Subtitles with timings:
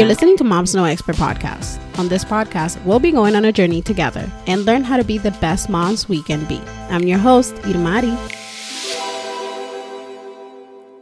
[0.00, 1.78] You're listening to Mom's No Expert podcast.
[1.98, 5.18] On this podcast, we'll be going on a journey together and learn how to be
[5.18, 6.58] the best moms we can be.
[6.88, 8.16] I'm your host, Irmari.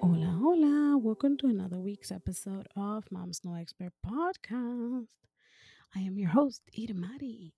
[0.01, 0.99] Hola, hola.
[0.99, 5.07] Welcome to another week's episode of Mom's No Expert podcast.
[5.95, 7.53] I am your host, Irmari.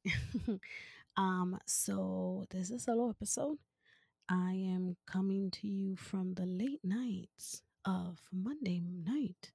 [1.17, 3.57] um, so this is a solo episode.
[4.29, 9.53] I am coming to you from the late nights of Monday night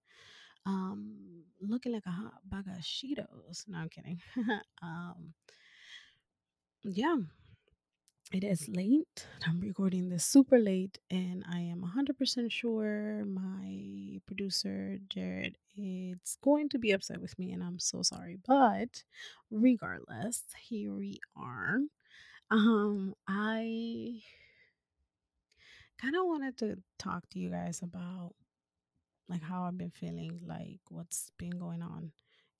[0.66, 3.68] um, looking like a hot bag of Cheetos.
[3.68, 4.20] No, I'm kidding.
[4.82, 5.34] um,
[6.84, 7.18] yeah,
[8.32, 9.28] it is late.
[9.48, 16.70] I'm recording this super late, and I am 100% sure my producer, Jared, is going
[16.70, 18.38] to be upset with me, and I'm so sorry.
[18.46, 19.04] But
[19.52, 21.80] regardless, here we are.
[22.52, 24.22] Um, I
[26.02, 28.34] kind of wanted to talk to you guys about
[29.30, 32.12] like how I've been feeling, like what's been going on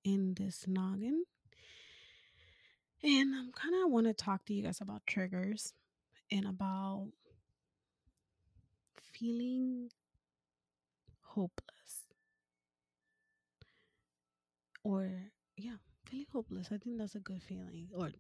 [0.04, 1.26] in this noggin.
[3.04, 5.74] And I'm kind of want to talk to you guys about triggers
[6.32, 7.10] and about
[9.14, 9.90] feeling
[11.22, 12.08] hopeless.
[14.84, 15.10] Or,
[15.58, 16.68] yeah, feeling hopeless.
[16.72, 17.90] I think that's a good feeling.
[17.96, 18.12] Or,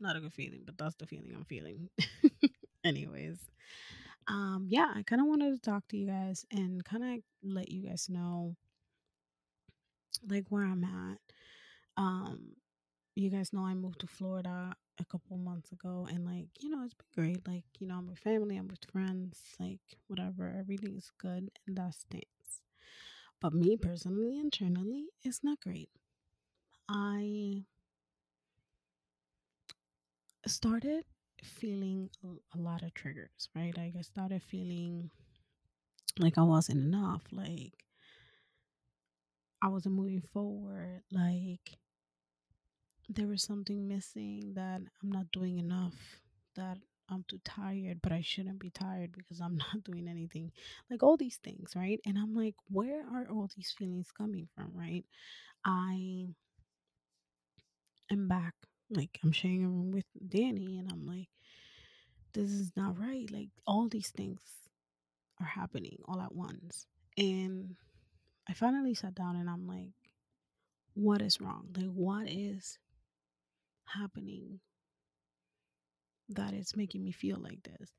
[0.00, 1.88] not a good feeling, but that's the feeling I'm feeling.
[2.84, 3.38] Anyways,
[4.28, 7.10] um yeah i kind of wanted to talk to you guys and kind of
[7.42, 8.56] let you guys know
[10.28, 11.18] like where i'm at.
[11.96, 12.56] Um
[13.16, 16.82] you guys know i moved to florida a couple months ago and like you know
[16.84, 21.10] it's been great like you know i'm with family i'm with friends like whatever everything's
[21.20, 22.62] good and that stands
[23.40, 25.90] but me personally internally it's not great.
[26.88, 27.64] I
[30.46, 31.04] started
[31.42, 32.08] feeling
[32.54, 33.76] a lot of triggers, right?
[33.76, 35.10] Like I started feeling
[36.18, 37.84] like I wasn't enough, like
[39.62, 41.78] I wasn't moving forward, like
[43.08, 46.20] there was something missing that I'm not doing enough,
[46.56, 46.78] that
[47.08, 50.52] I'm too tired, but I shouldn't be tired because I'm not doing anything.
[50.90, 52.00] Like all these things, right?
[52.06, 55.04] And I'm like, where are all these feelings coming from, right?
[55.64, 56.28] I
[58.10, 58.54] am back.
[58.90, 61.28] Like I'm sharing a room with Danny and I'm like,
[62.34, 63.30] this is not right.
[63.30, 64.40] Like all these things
[65.42, 66.86] are happening all at once.
[67.18, 67.76] And
[68.48, 69.92] I finally sat down and I'm like,
[70.94, 71.68] what is wrong?
[71.76, 72.78] Like, what is
[73.86, 74.60] happening
[76.28, 77.90] that is making me feel like this?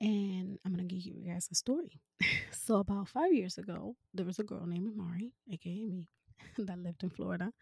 [0.00, 2.00] And I'm going to give you guys a story.
[2.50, 6.08] so, about five years ago, there was a girl named Irmari, aka me,
[6.58, 7.52] that lived in Florida,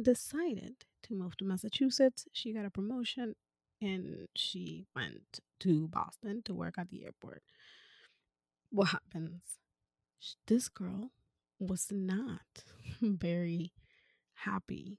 [0.00, 0.74] decided
[1.04, 2.26] to move to Massachusetts.
[2.32, 3.34] She got a promotion
[3.80, 7.42] and she went to Boston to work at the airport.
[8.70, 9.58] What happens?
[10.46, 11.10] This girl
[11.58, 12.64] was not
[13.00, 13.72] very
[14.34, 14.98] happy,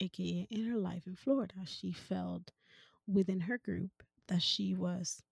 [0.00, 1.54] aka in her life in Florida.
[1.66, 2.50] She felt
[3.06, 5.22] within her group that she was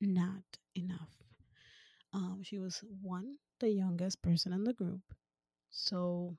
[0.00, 1.22] not enough.
[2.12, 5.02] Um, she was one, the youngest person in the group.
[5.70, 6.36] So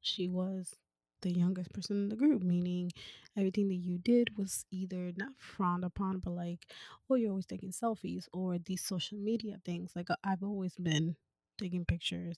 [0.00, 0.74] she was
[1.22, 2.90] the youngest person in the group, meaning
[3.36, 6.66] everything that you did was either not frowned upon, but like,
[7.10, 9.92] oh, you're always taking selfies or these social media things.
[9.94, 11.16] Like, uh, I've always been
[11.58, 12.36] taking pictures,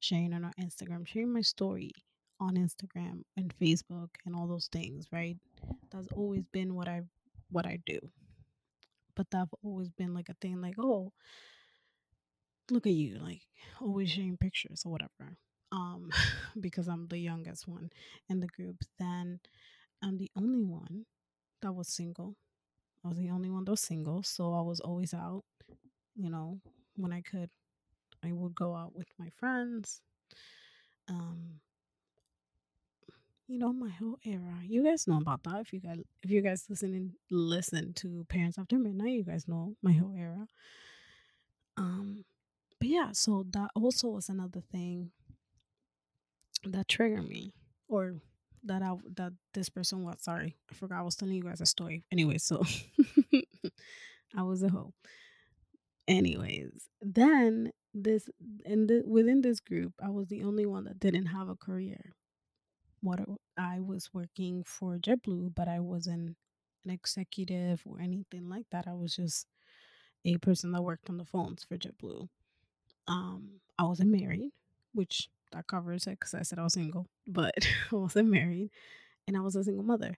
[0.00, 1.92] sharing on our Instagram, sharing my story
[2.40, 5.36] on Instagram and Facebook and all those things, right?
[5.90, 7.02] That's always been what I
[7.50, 7.98] what I do.
[9.16, 11.12] But that's always been like a thing like, oh,
[12.70, 13.40] look at you, like
[13.80, 15.36] always sharing pictures or whatever
[15.72, 16.10] um,
[16.60, 17.90] because I'm the youngest one
[18.28, 19.40] in the group, then
[20.02, 21.06] I'm the only one
[21.62, 22.36] that was single.
[23.04, 25.44] I was the only one that was single, so I was always out.
[26.16, 26.60] You know,
[26.96, 27.50] when I could,
[28.24, 30.00] I would go out with my friends.
[31.08, 31.60] Um,
[33.46, 34.58] you know, my whole era.
[34.66, 35.60] You guys know about that.
[35.60, 39.48] If you guys, if you guys listen and listen to Parents After Midnight, you guys
[39.48, 40.46] know my whole era.
[41.76, 42.24] Um,
[42.78, 45.12] but yeah, so that also was another thing
[46.64, 47.52] that triggered me
[47.88, 48.16] or
[48.64, 50.56] that I that this person was sorry.
[50.70, 52.04] I forgot I was telling you guys a story.
[52.10, 52.62] Anyway, so
[54.36, 54.92] I was a hoe.
[56.06, 58.28] Anyways, then this
[58.64, 62.12] in the within this group, I was the only one that didn't have a career.
[63.00, 63.20] What
[63.56, 66.36] I was working for JetBlue, but I wasn't
[66.84, 68.86] an executive or anything like that.
[68.88, 69.46] I was just
[70.24, 72.28] a person that worked on the phones for JetBlue.
[73.06, 74.50] Um, I wasn't married,
[74.92, 77.54] which that covers it because I said I was single, but
[77.92, 78.70] I wasn't married
[79.26, 80.16] and I was a single mother.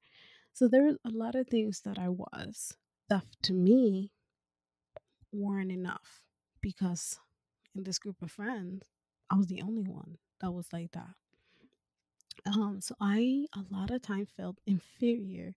[0.52, 2.76] So there was a lot of things that I was
[3.08, 4.10] that to me
[5.32, 6.22] weren't enough
[6.60, 7.18] because
[7.74, 8.84] in this group of friends,
[9.30, 11.14] I was the only one that was like that.
[12.46, 15.54] Um, so I a lot of time felt inferior.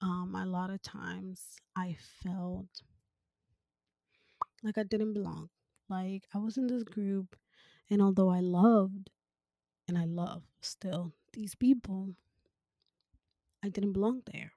[0.00, 1.42] Um, a lot of times
[1.76, 2.82] I felt
[4.62, 5.48] like I didn't belong.
[5.88, 7.36] Like I was in this group,
[7.90, 9.10] and although I loved
[9.88, 12.14] and I love still these people,
[13.62, 14.52] I didn't belong there.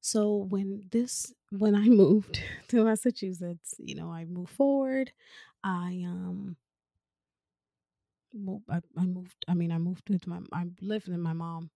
[0.00, 5.12] So when this when I moved to Massachusetts, you know, I moved forward.
[5.64, 6.56] I um
[8.34, 11.70] moved, I, I moved I mean I moved with my I lived with my mom.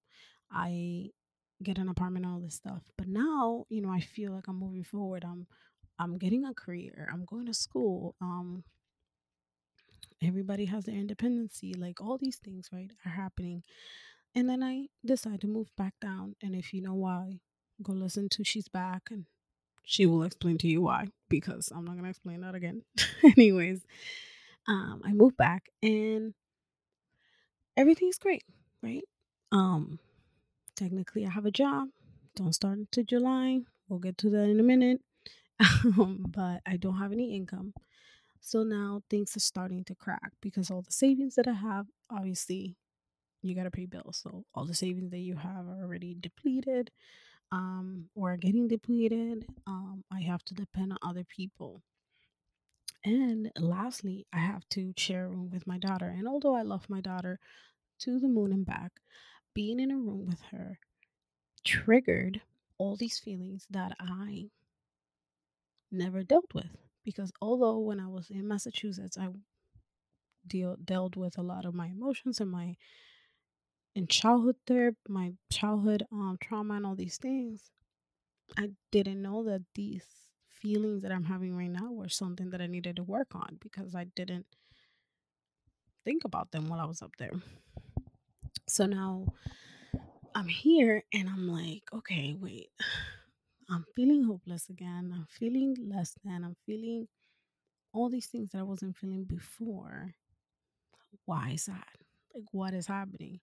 [0.51, 1.11] I
[1.63, 2.83] get an apartment all this stuff.
[2.99, 5.25] But now, you know, I feel like I'm moving forward.
[5.25, 5.47] I'm
[5.99, 7.09] I'm getting a career.
[7.13, 8.15] I'm going to school.
[8.21, 8.65] Um
[10.23, 11.75] everybody has their independency.
[11.75, 13.63] Like all these things, right, are happening.
[14.35, 16.37] And then I decide to move back down.
[16.43, 17.41] And if you know why,
[17.83, 19.27] go listen to She's Back and
[19.85, 22.83] she will explain to you why because I'm not gonna explain that again.
[23.25, 23.85] Anyways,
[24.69, 26.35] um, I moved back and
[27.77, 28.45] everything's great,
[28.83, 29.03] right?
[29.51, 29.99] Um,
[30.77, 31.89] technically, I have a job.
[32.37, 33.61] Don't start until July.
[33.89, 35.01] We'll get to that in a minute.
[35.85, 37.75] um, but I don't have any income.
[38.43, 42.77] So now things are starting to crack because all the savings that I have, obviously,
[43.43, 44.21] you got to pay bills.
[44.23, 46.91] So all the savings that you have are already depleted
[47.53, 49.47] um, or getting depleted.
[49.67, 51.83] Um, I have to depend on other people.
[53.05, 56.09] And lastly, I have to share a room with my daughter.
[56.09, 57.39] And although I love my daughter
[58.01, 58.93] to the moon and back,
[59.55, 60.79] being in a room with her
[61.65, 62.41] triggered
[62.79, 64.51] all these feelings that I
[65.93, 66.77] never dealt with.
[67.05, 69.29] Because although when I was in Massachusetts, I
[70.47, 72.77] deal dealt with a lot of my emotions and my
[73.95, 77.71] in childhood therapy, my childhood um trauma and all these things,
[78.59, 80.05] I didn't know that these
[80.49, 83.95] feelings that I'm having right now were something that I needed to work on because
[83.95, 84.47] I didn't
[86.05, 87.33] think about them while I was up there.
[88.69, 89.27] So now
[90.35, 92.71] I'm here and I'm like, okay, wait.
[93.71, 95.13] I'm feeling hopeless again.
[95.15, 96.45] I'm feeling less than.
[96.45, 97.09] I'm feeling
[97.93, 100.15] all these things that I wasn't feeling before.
[101.25, 101.89] Why is that?
[102.35, 103.41] Like, what is happening?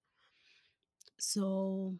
[1.18, 1.96] So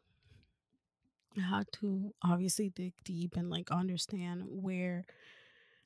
[1.38, 5.06] I had to obviously dig deep and like understand where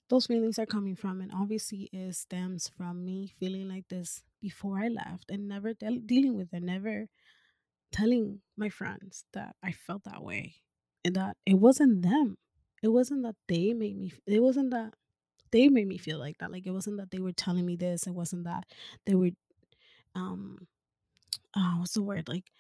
[0.10, 1.22] those feelings are coming from.
[1.22, 6.00] And obviously, it stems from me feeling like this before I left and never de-
[6.00, 7.08] dealing with it, never
[7.92, 10.56] telling my friends that I felt that way
[11.04, 12.38] that it wasn't them.
[12.82, 14.94] It wasn't that they made me, it wasn't that
[15.52, 16.52] they made me feel like that.
[16.52, 18.08] Like, it wasn't that they were telling me this.
[18.08, 18.66] It wasn't that
[19.06, 19.30] they were,
[20.16, 20.68] um,
[21.56, 22.28] oh, what's the word?
[22.28, 22.52] Like,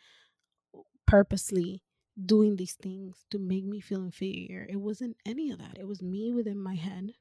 [1.07, 1.81] purposely
[2.25, 4.66] doing these things to make me feel inferior.
[4.69, 5.78] It wasn't any of that.
[5.80, 7.13] It was me within my head.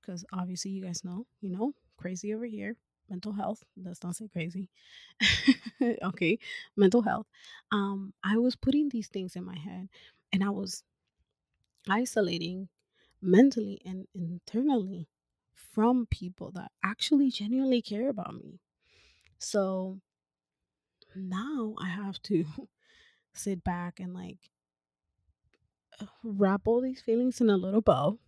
[0.00, 2.76] Because obviously, you guys know, you know, crazy over here.
[3.08, 3.62] Mental health.
[3.76, 4.68] Let's not say crazy.
[6.02, 6.38] okay,
[6.76, 7.26] mental health.
[7.70, 9.88] Um, I was putting these things in my head,
[10.32, 10.82] and I was
[11.88, 12.68] isolating
[13.22, 15.08] mentally and internally
[15.54, 18.60] from people that actually genuinely care about me.
[19.38, 20.00] So
[21.14, 22.44] now I have to
[23.34, 24.50] sit back and like
[26.22, 28.18] wrap all these feelings in a little bow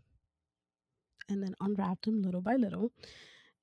[1.29, 2.93] and then unwrap them little by little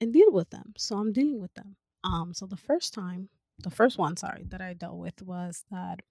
[0.01, 0.73] and deal with them.
[0.77, 1.75] So I'm dealing with them.
[2.03, 6.01] Um so the first time, the first one sorry that I dealt with was that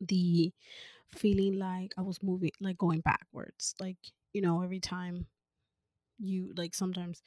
[0.00, 0.52] the
[1.16, 3.74] feeling like I was moving like going backwards.
[3.80, 3.98] Like,
[4.32, 5.26] you know, every time
[6.18, 7.22] you like sometimes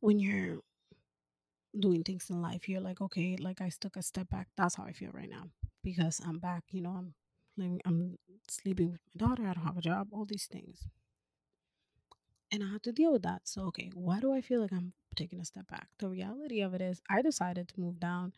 [0.00, 0.58] when you're
[1.78, 4.48] doing things in life, you're like, okay, like I took a step back.
[4.56, 5.44] That's how I feel right now
[5.82, 6.64] because I'm back.
[6.70, 7.14] You know, I'm
[7.56, 9.46] living, I'm sleeping with my daughter.
[9.46, 10.08] I don't have a job.
[10.12, 10.86] All these things,
[12.50, 13.42] and I have to deal with that.
[13.44, 15.88] So, okay, why do I feel like I'm taking a step back?
[15.98, 18.32] The reality of it is, I decided to move down.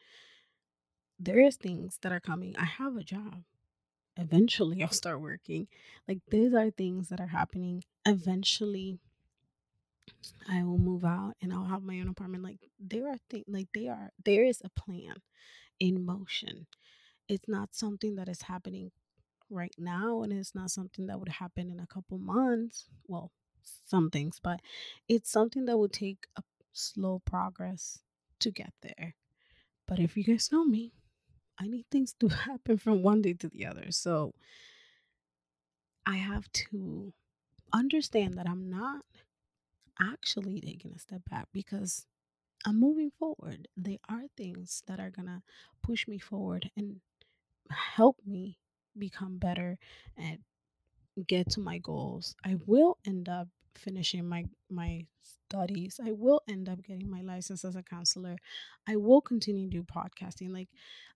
[1.19, 2.55] There is things that are coming.
[2.59, 3.45] I have a job.
[4.17, 5.69] Eventually, I'll start working.
[6.07, 7.85] Like these are things that are happening.
[8.07, 8.99] Eventually,
[10.49, 12.45] I will move out and I'll have my own apartment.
[12.45, 15.17] Like there are things like they are there is a plan
[15.81, 16.67] in motion.
[17.29, 18.91] It's not something that is happening
[19.51, 22.87] right now and it's not something that would happen in a couple months.
[23.07, 23.31] Well,
[23.63, 24.61] some things, but
[25.09, 26.43] it's something that would take a
[26.73, 28.01] slow progress
[28.41, 29.15] to get there.
[29.87, 30.93] But if you guys know me,
[31.59, 33.91] I need things to happen from one day to the other.
[33.91, 34.35] So
[36.07, 37.13] I have to
[37.73, 39.05] understand that I'm not
[40.01, 42.07] actually taking a step back because
[42.67, 43.69] I'm moving forward.
[43.77, 45.43] There are things that are going to
[45.83, 47.01] push me forward and
[47.71, 48.59] help me
[48.97, 49.79] become better
[50.17, 50.39] and
[51.27, 52.35] get to my goals.
[52.45, 56.01] I will end up finishing my my studies.
[56.05, 58.37] I will end up getting my license as a counselor.
[58.87, 60.51] I will continue to do podcasting.
[60.53, 60.69] Like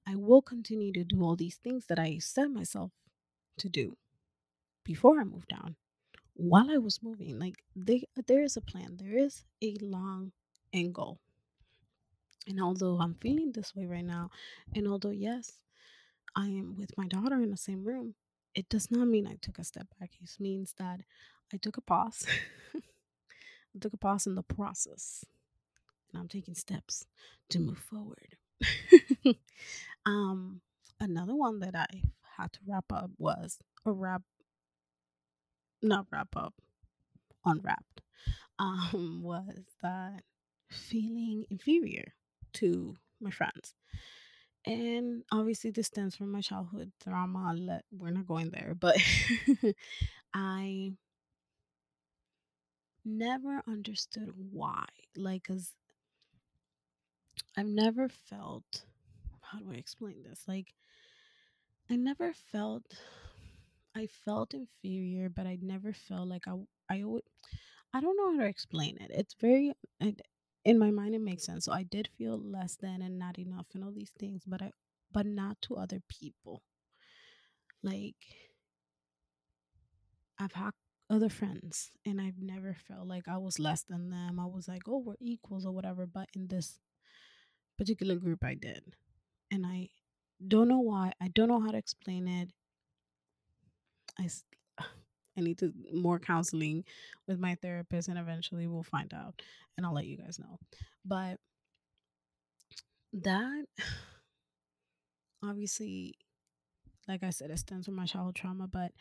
[0.07, 2.93] I will continue to do all these things that I set myself
[3.59, 3.97] to do
[4.85, 5.77] before I moved down.
[6.35, 8.97] While I was moving, like they, there is a plan.
[8.97, 10.33] There is a long
[10.73, 11.19] end goal.
[12.47, 14.31] And although I'm feeling this way right now,
[14.75, 15.61] and although yes,
[16.37, 18.15] I am with my daughter in the same room,
[18.55, 20.12] it does not mean I took a step back.
[20.21, 21.00] It means that
[21.52, 22.26] I took a pause.
[22.75, 25.25] I took a pause in the process.
[26.12, 27.07] And I'm taking steps
[27.50, 28.37] to move forward.
[30.07, 30.61] um,
[31.00, 31.87] another one that I
[32.37, 34.23] had to wrap up was a wrap,
[35.83, 36.55] not wrap up,
[37.45, 38.00] unwrapped,
[38.59, 40.23] um, was that
[40.71, 42.14] feeling inferior
[42.55, 43.75] to my friends.
[44.67, 47.81] And obviously, this stems from my childhood trauma.
[47.90, 48.97] We're not going there, but
[50.35, 50.93] I
[53.09, 54.85] never understood why.
[55.17, 55.73] Like, because
[57.57, 58.85] I've never felt,
[59.41, 60.45] how do I explain this?
[60.47, 60.75] Like,
[61.91, 62.85] I never felt,
[63.97, 66.55] I felt inferior, but I never felt like I,
[66.91, 67.23] I would,
[67.95, 69.11] I don't know how to explain it.
[69.12, 69.73] It's very,
[70.65, 71.65] in my mind, it makes sense.
[71.65, 74.73] So I did feel less than and not enough and all these things, but I,
[75.11, 76.62] but not to other people.
[77.83, 78.17] Like,
[80.38, 80.73] I've had
[81.11, 84.38] other friends and I've never felt like I was less than them.
[84.38, 86.07] I was like, oh, we're equals or whatever.
[86.07, 86.79] But in this
[87.77, 88.83] particular group, I did.
[89.50, 89.88] And I
[90.47, 91.12] don't know why.
[91.21, 92.50] I don't know how to explain it.
[94.19, 94.29] I,
[95.37, 96.85] I need to more counseling
[97.27, 99.41] with my therapist and eventually we'll find out
[99.77, 100.59] and I'll let you guys know.
[101.05, 101.38] But
[103.12, 103.65] that
[105.43, 106.19] obviously
[107.09, 108.93] like I said, it stems from my childhood trauma, but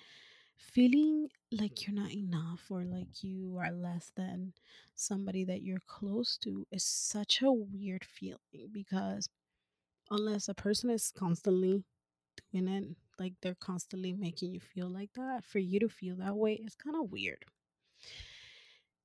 [0.57, 1.91] feeling like mm-hmm.
[1.91, 4.53] you're not enough or like you are less than
[4.95, 9.29] somebody that you're close to is such a weird feeling because
[10.09, 11.83] unless a person is constantly
[12.51, 12.85] doing it,
[13.19, 16.75] like they're constantly making you feel like that, for you to feel that way is
[16.75, 17.43] kind of weird.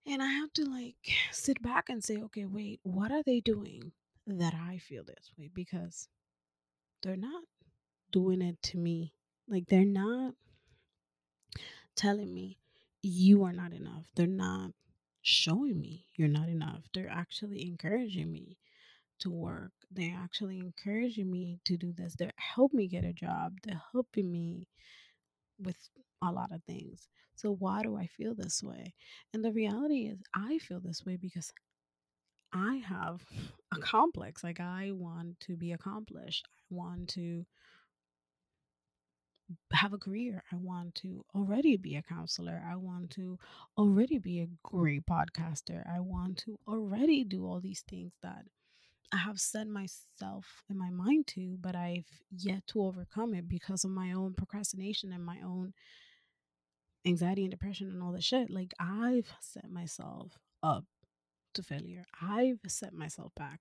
[0.07, 0.97] And I have to like
[1.31, 3.93] sit back and say, okay, wait, what are they doing
[4.27, 5.51] that I feel this way?
[5.53, 6.09] Because
[7.03, 7.45] they're not
[8.11, 9.15] doing it to me.
[9.49, 10.35] Like they're not
[11.97, 12.59] telling me
[13.03, 14.05] you are not enough.
[14.15, 14.73] They're not
[15.23, 16.83] showing me you're not enough.
[16.95, 18.59] They're actually encouraging me
[19.21, 19.73] to work.
[19.91, 22.15] They're actually encouraging me to do this.
[22.17, 23.55] They're helping me get a job.
[23.63, 24.67] They're helping me
[25.59, 25.77] with
[26.23, 27.09] a lot of things.
[27.37, 28.95] So why do I feel this way?
[29.33, 31.53] And the reality is I feel this way because
[32.53, 33.23] I have
[33.73, 34.45] a complex.
[34.45, 36.47] Like I want to be accomplished.
[36.51, 37.45] I want to
[39.73, 40.43] have a career.
[40.53, 42.63] I want to already be a counselor.
[42.69, 43.39] I want to
[43.77, 45.83] already be a great podcaster.
[45.89, 48.45] I want to already do all these things that
[49.13, 53.85] I have set myself in my mind to, but I've yet to overcome it because
[53.85, 55.75] of my own procrastination and my own
[57.05, 58.51] anxiety and depression and all the shit.
[58.51, 60.85] Like I've set myself up
[61.55, 62.05] to failure.
[62.21, 63.61] I've set myself back.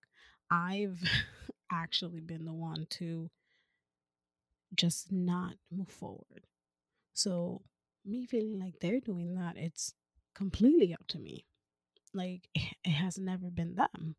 [0.50, 1.02] I've
[1.72, 3.30] actually been the one to
[4.75, 6.46] just not move forward.
[7.13, 7.62] So,
[8.06, 9.94] me feeling like they're doing that, it's
[10.34, 11.46] completely up to me.
[12.13, 14.16] Like, it has never been them.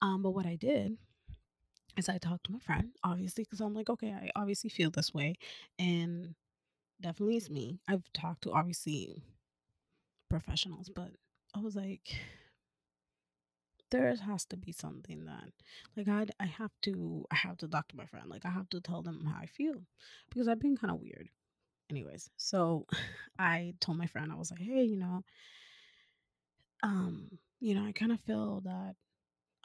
[0.00, 0.96] Um, but what I did
[1.96, 5.12] is I talked to my friend, obviously, because I'm like, okay, I obviously feel this
[5.12, 5.36] way.
[5.78, 6.34] And
[7.00, 7.80] definitely it's me.
[7.88, 9.24] I've talked to obviously
[10.30, 11.10] professionals, but
[11.54, 12.16] I was like,
[13.90, 15.52] there has to be something that
[15.96, 18.28] like I I have to I have to talk to my friend.
[18.28, 19.82] Like I have to tell them how I feel
[20.30, 21.28] because I've been kind of weird.
[21.90, 22.86] Anyways, so
[23.38, 25.24] I told my friend I was like, "Hey, you know,
[26.82, 27.28] um,
[27.60, 28.94] you know, I kind of feel that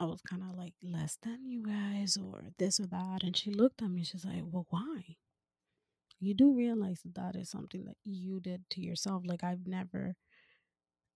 [0.00, 3.50] I was kind of like less than you guys or this or that." And she
[3.50, 4.04] looked at me.
[4.04, 5.16] She's like, "Well, why?"
[6.18, 9.22] You do realize that that is something that you did to yourself.
[9.26, 10.16] Like I've never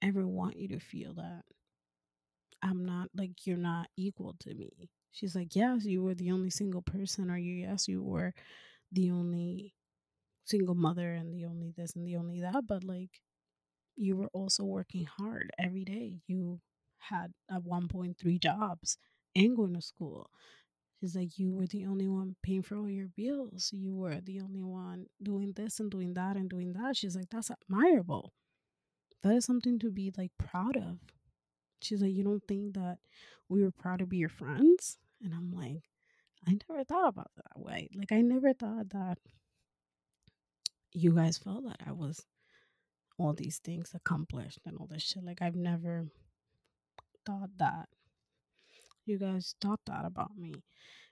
[0.03, 1.45] ever want you to feel that
[2.63, 4.91] I'm not like you're not equal to me.
[5.13, 8.35] She's like, Yes, you were the only single person, or you yes, you were
[8.93, 9.75] the only
[10.45, 13.21] single mother and the only this and the only that, but like
[13.97, 16.21] you were also working hard every day.
[16.27, 16.61] You
[16.99, 18.99] had at one point three jobs
[19.37, 20.31] and going to school.
[21.01, 23.71] She's like, you were the only one paying for all your bills.
[23.73, 26.97] You were the only one doing this and doing that and doing that.
[26.97, 28.33] She's like, that's admirable.
[29.23, 30.99] That is something to be like proud of.
[31.81, 32.99] She's like, You don't think that
[33.49, 34.99] we were proud to be your friends?
[35.23, 35.83] And I'm like,
[36.47, 37.89] I never thought about that way.
[37.95, 39.19] Like, I never thought that
[40.93, 42.25] you guys felt that I was
[43.19, 45.25] all these things accomplished and all this shit.
[45.25, 46.07] Like I've never
[47.27, 47.89] thought that
[49.05, 50.55] you guys thought that about me.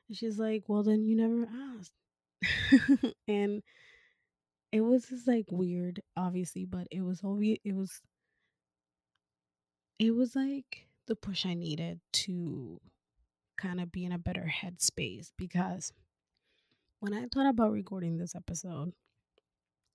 [0.08, 3.14] And she's like, Well then you never asked.
[3.28, 3.62] and
[4.72, 8.00] it was just like weird, obviously, but it was obvious it was
[9.98, 12.80] it was like the push I needed to
[13.56, 15.92] kind of be in a better headspace because
[17.00, 18.92] when I thought about recording this episode,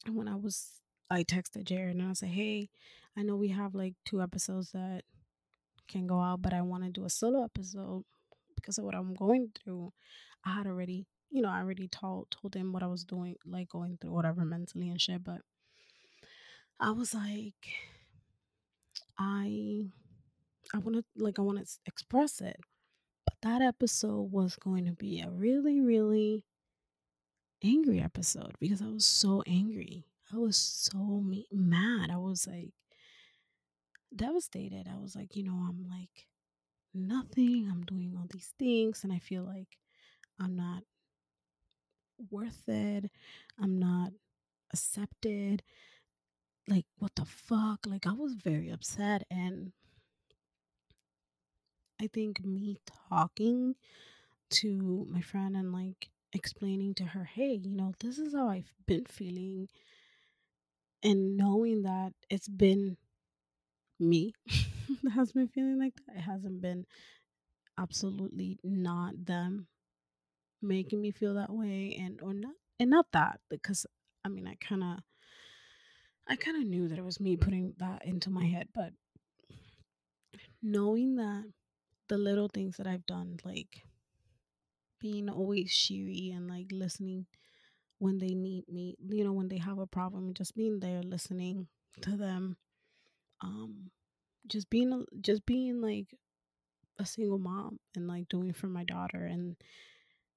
[0.05, 0.69] and when I was,
[1.09, 2.69] I texted Jared and I said, Hey,
[3.17, 5.03] I know we have like two episodes that
[5.87, 8.03] can go out, but I want to do a solo episode
[8.55, 9.93] because of what I'm going through.
[10.45, 13.69] I had already, you know, I already told told him what I was doing, like
[13.69, 15.23] going through whatever mentally and shit.
[15.23, 15.41] But
[16.79, 17.67] I was like,
[19.17, 19.87] I,
[20.73, 22.59] I want to like I want to express it,
[23.25, 26.43] but that episode was going to be a really, really
[27.63, 30.05] angry episode because I was so angry.
[30.33, 32.09] I was so mad.
[32.11, 32.71] I was like
[34.15, 34.87] devastated.
[34.91, 36.27] I was like, you know, I'm like
[36.93, 37.67] nothing.
[37.69, 39.77] I'm doing all these things and I feel like
[40.39, 40.83] I'm not
[42.29, 43.09] worth it.
[43.61, 44.11] I'm not
[44.73, 45.63] accepted.
[46.67, 47.85] Like, what the fuck?
[47.85, 49.23] Like, I was very upset.
[49.29, 49.73] And
[51.99, 52.77] I think me
[53.09, 53.75] talking
[54.51, 58.73] to my friend and like explaining to her, hey, you know, this is how I've
[58.85, 59.67] been feeling.
[61.03, 62.97] And knowing that it's been
[63.99, 64.33] me
[65.03, 66.85] that has been feeling like that, it hasn't been
[67.77, 69.67] absolutely not them
[70.61, 73.85] making me feel that way and or not and not that because
[74.23, 74.99] I mean I kind of
[76.27, 78.93] I kind of knew that it was me putting that into my head but
[80.61, 81.45] knowing that
[82.07, 83.83] the little things that I've done like
[84.99, 87.25] being always cheery and like listening
[87.99, 91.01] when they need me, you know, when they have a problem and just being there
[91.03, 91.67] listening
[92.01, 92.57] to them.
[93.41, 93.91] Um
[94.47, 96.15] just being just being like
[96.99, 99.55] a single mom and like doing for my daughter and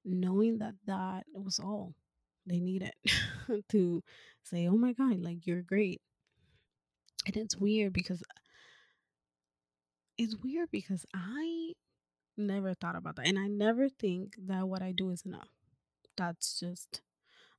[0.04, 1.94] knowing that that was all
[2.46, 4.02] they need it to
[4.42, 6.00] say, "Oh my god, like you're great."
[7.26, 8.22] And it's weird because
[10.18, 11.72] it's weird because I
[12.36, 13.26] never thought about that.
[13.26, 15.48] And I never think that what I do is enough.
[16.16, 17.02] That's just,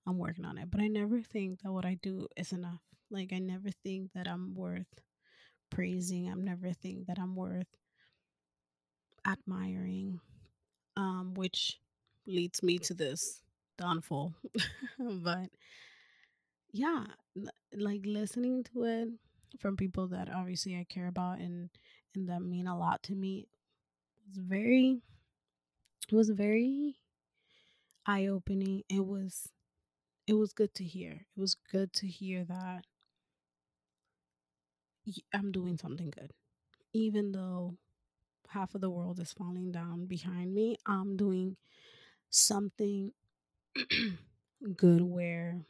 [0.08, 0.71] I'm working on it.
[0.71, 2.82] But I never think that what I do is enough.
[3.12, 5.02] Like, I never think that I'm worth
[5.69, 6.30] praising.
[6.30, 7.67] I'm never think that I'm worth
[9.28, 10.19] admiring,
[10.95, 11.80] um, which
[12.28, 13.41] leads me to this
[13.77, 14.33] downfall.
[14.99, 15.49] but
[16.71, 17.05] yeah,
[17.73, 19.09] like listening to it
[19.59, 21.69] from people that obviously I care about and
[22.13, 23.47] and that mean a lot to me
[24.27, 25.01] was very
[26.09, 26.97] it was very
[28.05, 28.83] eye opening.
[28.89, 29.49] It was
[30.27, 31.25] it was good to hear.
[31.35, 32.85] It was good to hear that
[35.33, 36.31] I'm doing something good.
[36.93, 37.77] Even though
[38.49, 41.57] half of the world is falling down behind me, I'm doing
[42.29, 43.11] something
[44.77, 45.61] good where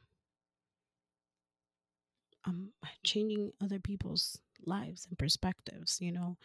[2.45, 2.71] I'm
[3.03, 6.37] changing other people's lives and perspectives, you know,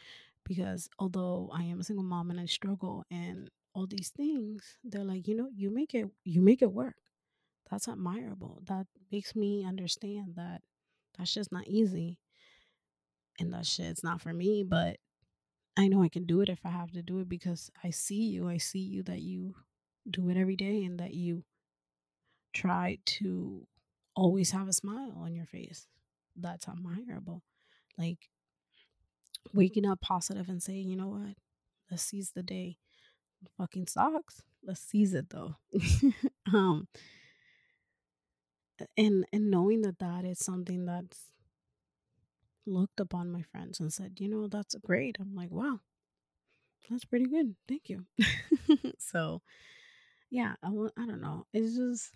[0.44, 5.04] because although I am a single mom and I struggle and all these things, they're
[5.04, 6.96] like, you know, you make it you make it work.
[7.70, 8.62] That's admirable.
[8.66, 10.62] That makes me understand that
[11.18, 12.18] that's just not easy.
[13.38, 14.98] And that shit's not for me, but
[15.76, 18.22] I know I can do it if I have to do it because I see
[18.28, 18.48] you.
[18.48, 19.56] I see you that you
[20.10, 21.44] do it every day and that you
[22.52, 23.66] try to
[24.14, 25.86] always have a smile on your face.
[26.36, 27.42] That's admirable.
[27.96, 28.28] Like
[29.52, 31.36] waking up positive and saying, you know what,
[31.90, 32.78] let's seize the day.
[33.56, 34.42] fucking sucks.
[34.62, 35.56] Let's seize it though.
[36.52, 36.88] um,
[38.96, 41.24] and and knowing that that is something that's
[42.66, 45.16] looked upon my friends and said, you know, that's great.
[45.20, 45.80] I'm like, wow,
[46.88, 47.56] that's pretty good.
[47.68, 48.06] Thank you.
[48.98, 49.42] so,
[50.30, 51.46] yeah, I, I don't know.
[51.52, 52.12] It's just,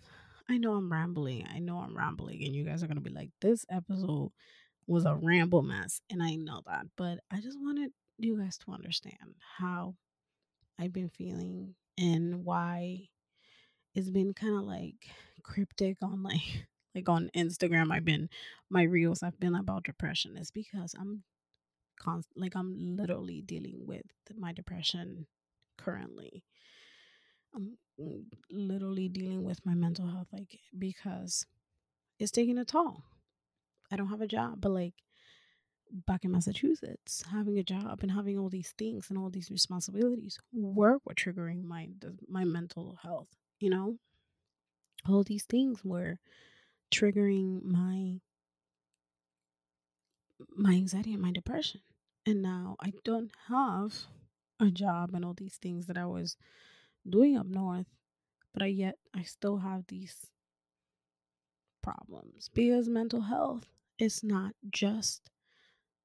[0.49, 1.45] I know I'm rambling.
[1.53, 4.31] I know I'm rambling, and you guys are going to be like, this episode
[4.87, 6.01] was a ramble mess.
[6.09, 6.87] And I know that.
[6.97, 9.95] But I just wanted you guys to understand how
[10.79, 13.09] I've been feeling and why
[13.95, 14.95] it's been kind of like
[15.43, 18.29] cryptic on like like on Instagram I've been
[18.69, 21.23] my reels I've been about depression It's because I'm
[21.99, 24.03] const- like I'm literally dealing with
[24.37, 25.27] my depression
[25.77, 26.43] currently.
[27.55, 27.77] I'm
[28.49, 31.45] literally dealing with my mental health like because
[32.19, 33.03] it's taking a toll.
[33.91, 34.93] I don't have a job, but like
[35.91, 40.39] back in Massachusetts, having a job and having all these things and all these responsibilities
[40.51, 41.89] were what triggering my
[42.27, 43.27] my mental health.
[43.59, 43.97] You know,
[45.07, 46.19] all these things were
[46.91, 48.19] triggering my
[50.55, 51.81] my anxiety and my depression.
[52.25, 54.07] And now I don't have
[54.59, 56.37] a job and all these things that I was
[57.09, 57.87] doing up north,
[58.53, 60.15] but I yet I still have these
[61.81, 63.67] problems because mental health
[63.99, 65.29] is not just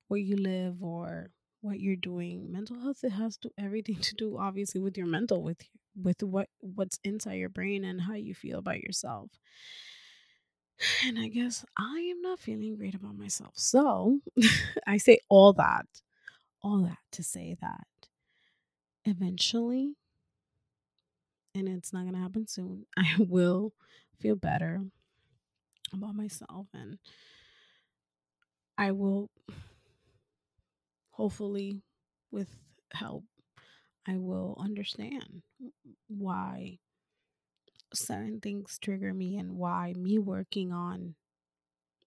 [0.09, 2.51] where you live or what you're doing.
[2.51, 5.63] Mental health it has to everything to do obviously with your mental with
[6.01, 9.31] with what what's inside your brain and how you feel about yourself.
[11.05, 13.53] And I guess I am not feeling great about myself.
[13.57, 14.21] So
[14.87, 15.87] I say all that,
[16.63, 17.87] all that to say that
[19.05, 19.97] eventually,
[21.55, 23.73] and it's not going to happen soon, I will
[24.21, 24.83] feel better
[25.93, 26.99] about myself and
[28.79, 29.31] I will
[31.11, 31.83] hopefully
[32.31, 32.49] with
[32.93, 33.25] help
[34.07, 35.43] I will understand
[36.09, 36.79] why
[37.95, 41.15] certain things trigger me and why me working on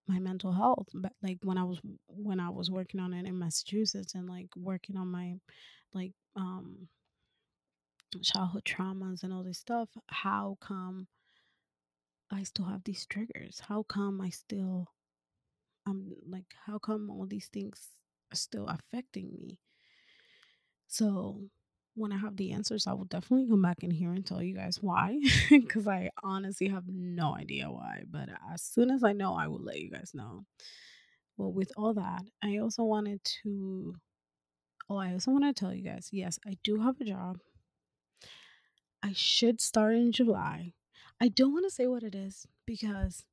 [0.08, 3.38] my mental health but like when i was when i was working on it in
[3.40, 5.36] massachusetts and like working on my
[5.94, 6.88] like um
[8.21, 11.08] childhood traumas and all this stuff how come
[12.32, 14.88] i still have these triggers how come i still
[15.88, 17.89] i'm like how come all these things
[18.32, 19.58] are still affecting me
[20.88, 21.41] so
[21.95, 24.56] when I have the answers, I will definitely come back in here and tell you
[24.56, 25.19] guys why.
[25.49, 28.04] Because I honestly have no idea why.
[28.10, 30.45] But as soon as I know, I will let you guys know.
[31.38, 33.95] Well, with all that, I also wanted to.
[34.89, 37.39] Oh, I also want to tell you guys yes, I do have a job.
[39.04, 40.74] I should start in July.
[41.20, 43.26] I don't want to say what it is because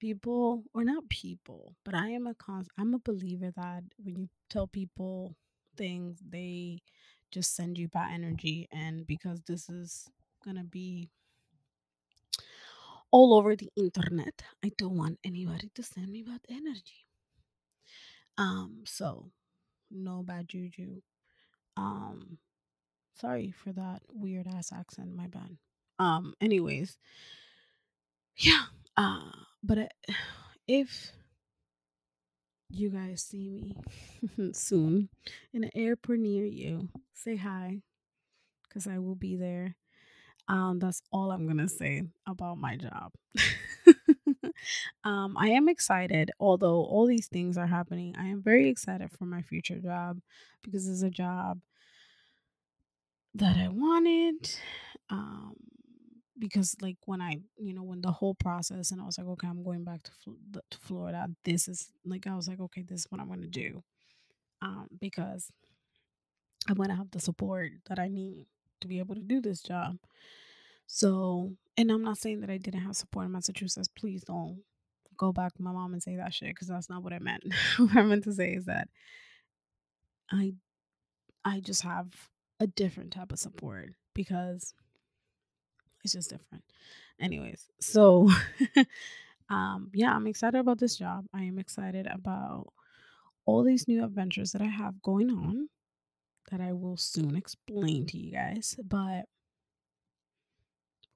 [0.00, 2.66] people, or not people, but I am a cons.
[2.76, 5.36] I'm a believer that when you tell people
[5.76, 6.82] things, they
[7.30, 8.68] just send you bad energy.
[8.72, 10.08] And because this is
[10.56, 11.08] to be
[13.12, 17.06] all over the internet, I don't want anybody to send me bad energy.
[18.36, 19.30] Um, so
[19.90, 21.02] no bad juju.
[21.76, 22.38] Um,
[23.14, 25.56] sorry for that weird ass accent, my bad.
[25.98, 26.98] Um, anyways,
[28.36, 28.64] yeah.
[28.96, 29.30] Uh,
[29.62, 29.92] but
[30.66, 31.12] if
[32.68, 35.08] you guys see me soon
[35.52, 37.82] in an airport near you, say hi
[38.68, 39.76] because I will be there.
[40.48, 43.12] Um, that's all I'm gonna say about my job.
[45.04, 48.14] um, I am excited, although all these things are happening.
[48.18, 50.20] I am very excited for my future job
[50.62, 51.60] because it's a job
[53.34, 54.56] that I wanted.
[55.10, 55.54] Um,
[56.38, 59.46] because like when I, you know, when the whole process and I was like, okay,
[59.46, 60.10] I'm going back to,
[60.70, 61.28] to Florida.
[61.44, 63.82] This is like I was like, okay, this is what I'm gonna do.
[64.60, 65.50] Um, because
[66.68, 68.46] I'm gonna have the support that I need
[68.80, 69.98] to be able to do this job.
[70.86, 73.88] So, and I'm not saying that I didn't have support in Massachusetts.
[73.88, 74.62] Please don't
[75.16, 77.44] go back to my mom and say that shit because that's not what I meant.
[77.76, 78.88] what I meant to say is that
[80.30, 80.54] I
[81.44, 82.08] I just have
[82.62, 84.72] a different type of support because
[86.04, 86.62] it's just different.
[87.20, 88.30] Anyways, so
[89.50, 91.26] um yeah, I'm excited about this job.
[91.34, 92.72] I am excited about
[93.44, 95.68] all these new adventures that I have going on
[96.52, 98.76] that I will soon explain to you guys.
[98.84, 99.24] But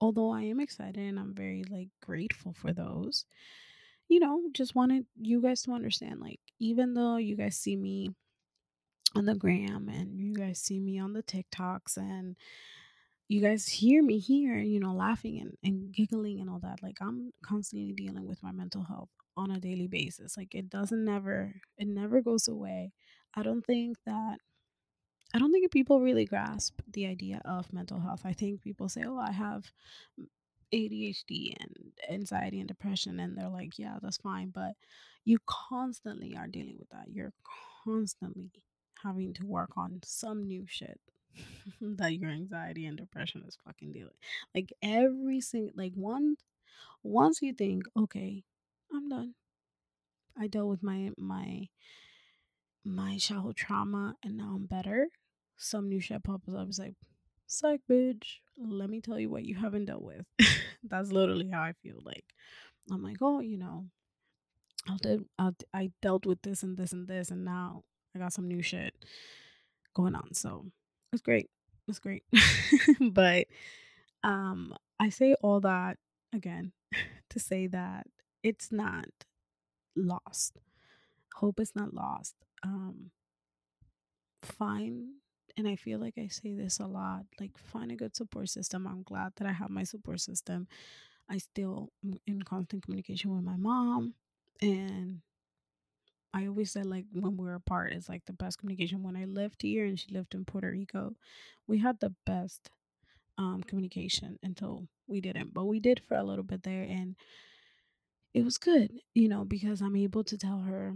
[0.01, 3.25] although I am excited and I'm very like grateful for those,
[4.09, 8.11] you know, just wanted you guys to understand like even though you guys see me
[9.15, 12.37] on the gram and you guys see me on the TikToks and
[13.29, 16.83] you guys hear me here, you know, laughing and, and giggling and all that.
[16.83, 20.37] Like I'm constantly dealing with my mental health on a daily basis.
[20.37, 22.93] Like it doesn't never it never goes away.
[23.35, 24.39] I don't think that
[25.35, 28.23] I don't think people really grasp the idea of mental health.
[28.25, 29.65] I think people say, "Oh, I have
[30.73, 34.75] ADHD and anxiety and depression," and they're like, "Yeah, that's fine," but
[35.25, 37.09] you constantly are dealing with that.
[37.13, 37.33] You're
[37.85, 38.51] constantly
[39.03, 41.01] having to work on some new shit
[41.81, 44.15] that your anxiety and depression is fucking dealing.
[44.55, 46.37] Like every single like one
[47.03, 48.45] once you think, "Okay,
[48.93, 49.35] I'm done.
[50.39, 51.69] I dealt with my my
[52.85, 55.09] my childhood trauma and now I'm better."
[55.59, 56.57] Some new shit pops up.
[56.57, 56.95] I was like,
[57.47, 60.25] psych bitch let me tell you what you haven't dealt with
[60.85, 62.25] that's literally how i feel like
[62.91, 63.87] i'm like oh you know
[64.89, 65.25] I, did,
[65.75, 67.83] I dealt with this and this and this and now
[68.17, 68.95] i got some new shit
[69.95, 70.67] going on so
[71.13, 71.49] it's great
[71.89, 72.25] it's great
[73.13, 73.47] but
[74.25, 75.99] um i say all that
[76.35, 76.73] again
[77.31, 78.07] to say that
[78.43, 79.07] it's not
[79.95, 80.59] lost
[81.37, 83.11] hope is not lost um
[84.43, 85.09] find
[85.57, 88.87] and I feel like I say this a lot like find a good support system.
[88.87, 90.69] I'm glad that I have my support system.
[91.29, 94.15] I still am in constant communication with my mom
[94.61, 95.21] and
[96.35, 99.03] I always said like when we were apart is like the best communication.
[99.03, 101.15] When I lived here and she lived in Puerto Rico,
[101.67, 102.71] we had the best
[103.39, 105.55] um communication until we didn't.
[105.55, 107.17] But we did for a little bit there and
[108.35, 110.95] it was good, you know, because I'm able to tell her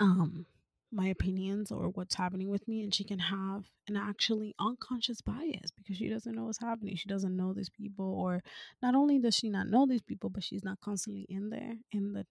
[0.00, 0.46] um
[0.92, 5.72] my opinions or what's happening with me and she can have an actually unconscious bias
[5.76, 8.40] because she doesn't know what's happening she doesn't know these people or
[8.80, 12.12] not only does she not know these people but she's not constantly in there in
[12.12, 12.24] the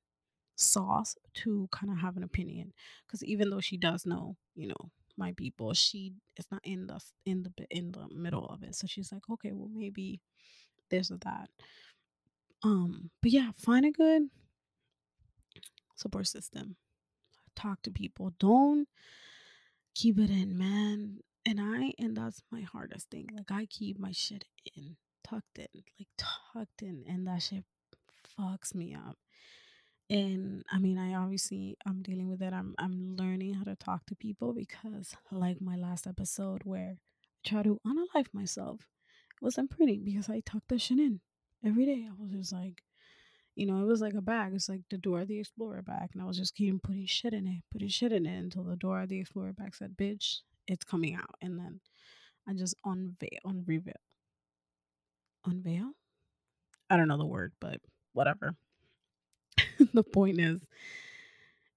[0.56, 2.74] sauce to kind of have an opinion
[3.06, 7.00] because even though she does know you know my people she is not in the
[7.26, 10.22] in the in the middle of it so she's like okay well maybe
[10.90, 11.50] this or that
[12.64, 14.24] um but yeah find a good
[15.96, 16.76] support system
[17.56, 18.34] talk to people.
[18.40, 18.88] Don't
[19.96, 21.20] keep it in, man.
[21.46, 23.28] And I, and that's my hardest thing.
[23.36, 25.68] Like, I keep my shit in, tucked in,
[26.00, 27.66] like tucked in, and that shit
[28.40, 29.18] fucks me up.
[30.10, 32.54] And I mean, I obviously I'm dealing with it.
[32.54, 37.50] I'm I'm learning how to talk to people because, like my last episode where I
[37.50, 41.22] try to unalive myself, it wasn't pretty because I tucked the shit in
[41.66, 42.08] every day.
[42.10, 42.84] I was just like,
[43.56, 44.54] you know, it was like a bag.
[44.54, 46.10] It's like the Dora the Explorer bag.
[46.14, 48.76] And I was just keeping putting shit in it, putting shit in it until the
[48.76, 51.36] Dora the Explorer bag said, bitch, it's coming out.
[51.42, 51.80] And then
[52.48, 53.94] I just unveil, unreveal.
[55.46, 55.92] Unveil?
[56.90, 57.80] I don't know the word, but
[58.14, 58.56] whatever.
[59.94, 60.62] the point is,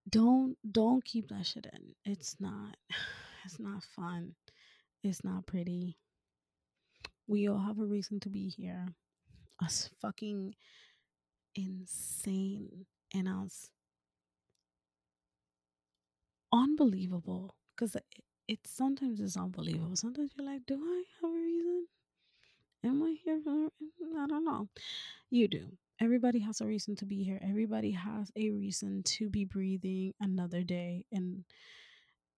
[0.09, 1.95] don't don't keep that shit in.
[2.05, 2.77] It's not
[3.45, 4.35] it's not fun.
[5.03, 5.97] It's not pretty.
[7.29, 8.87] We all have a reason to be here.
[9.63, 10.55] Us fucking
[11.55, 13.71] insane and was
[16.53, 18.05] unbelievable because it,
[18.49, 19.97] it sometimes is unbelievable.
[19.97, 21.87] Sometimes you're like, do I have a reason?
[22.85, 23.69] Am I here for?
[24.19, 24.69] I don't know.
[25.31, 25.67] You do.
[26.01, 27.41] Everybody has a reason to be here.
[27.43, 31.45] Everybody has a reason to be breathing another day and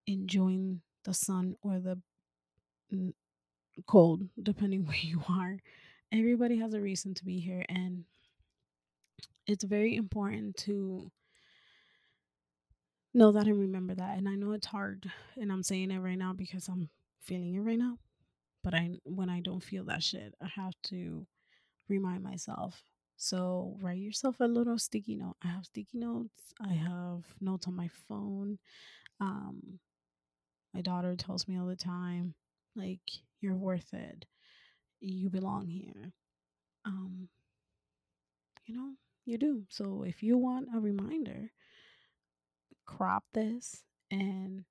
[0.07, 1.99] enjoying the sun or the
[3.85, 5.57] cold, depending where you are.
[6.11, 8.05] Everybody has a reason to be here, and
[9.45, 11.11] it's very important to
[13.13, 14.17] know that and remember that.
[14.17, 16.89] And I know it's hard, and I'm saying it right now because I'm
[17.21, 17.97] feeling it right now.
[18.63, 21.25] But I, when I don't feel that shit, I have to
[21.87, 22.83] remind myself.
[23.21, 25.35] So write yourself a little sticky note.
[25.43, 26.53] I have sticky notes.
[26.61, 28.59] I have notes on my phone.
[29.19, 29.79] Um,
[30.73, 32.33] my daughter tells me all the time,
[32.77, 33.01] like,
[33.41, 34.25] you're worth it.
[35.01, 36.13] You belong here.
[36.85, 37.27] Um,
[38.65, 38.91] you know,
[39.25, 39.63] you do.
[39.67, 41.51] So if you want a reminder,
[42.85, 44.63] crop this and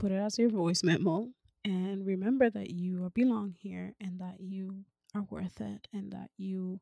[0.00, 1.28] put it as your voice memo
[1.64, 6.80] and remember that you belong here and that you are worth it and that you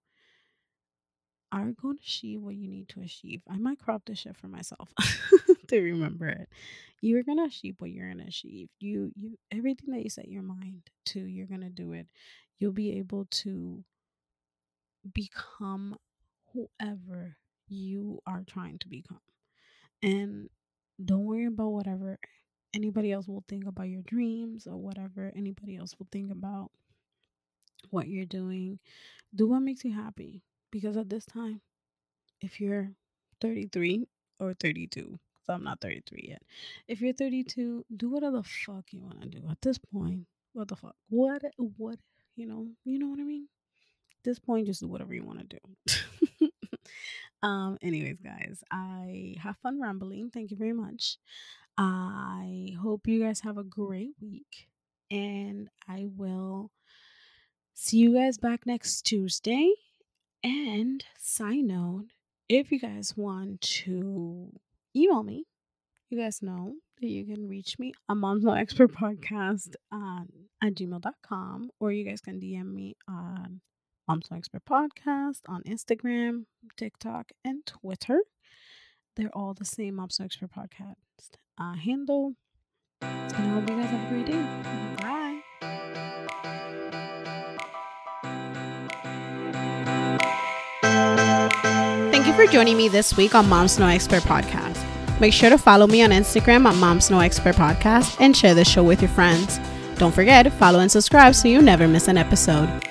[1.52, 3.42] are going to achieve what you need to achieve.
[3.48, 4.88] I might crop this shit for myself
[5.68, 6.48] to remember it.
[7.02, 8.68] You're gonna achieve what you're gonna achieve.
[8.78, 12.06] You you everything that you set your mind to, you're gonna do it.
[12.58, 13.84] You'll be able to
[15.14, 15.96] become
[16.52, 17.36] whoever
[17.68, 19.20] you are trying to become.
[20.02, 20.48] And
[21.02, 22.18] don't worry about whatever
[22.74, 26.70] anybody else will think about your dreams or whatever anybody else will think about
[27.90, 28.78] what you're doing.
[29.34, 30.42] Do what makes you happy.
[30.70, 31.60] Because at this time,
[32.40, 32.90] if you're
[33.40, 34.06] 33
[34.38, 36.42] or 32, so I'm not 33 yet.
[36.86, 39.42] If you're 32, do whatever the fuck you want to do.
[39.50, 40.94] At this point, what the fuck?
[41.08, 41.98] What, what,
[42.36, 43.48] you know, you know what I mean?
[44.18, 45.58] At this point, just do whatever you want to
[46.38, 46.50] do.
[47.42, 50.30] um, anyways, guys, I have fun rambling.
[50.30, 51.18] Thank you very much.
[51.78, 54.68] I hope you guys have a great week,
[55.10, 56.70] and I will
[57.72, 59.72] see you guys back next Tuesday.
[60.42, 62.06] And side note,
[62.48, 64.52] if you guys want to
[64.96, 65.44] email me,
[66.08, 70.28] you guys know that you can reach me on Mom's No Expert Podcast on
[70.62, 73.60] at gmail.com or you guys can DM me on
[74.08, 76.44] Mom's Expert Podcast on Instagram,
[76.76, 78.20] TikTok, and Twitter.
[79.16, 82.34] They're all the same Mom's Expert Podcast uh, handle.
[83.02, 84.42] And I hope you guys have a great day.
[85.02, 85.19] Bye.
[92.30, 94.78] You for joining me this week on Mom's No Expert Podcast.
[95.20, 98.64] Make sure to follow me on Instagram at Mom's No Expert Podcast and share the
[98.64, 99.58] show with your friends.
[99.96, 102.89] Don't forget, follow and subscribe so you never miss an episode.